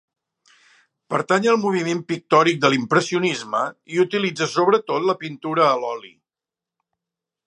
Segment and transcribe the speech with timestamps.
[1.13, 3.61] Pertany al moviment pictòric de l'impressionisme
[3.97, 6.11] i utilitza sobretot la pintura a l'oli.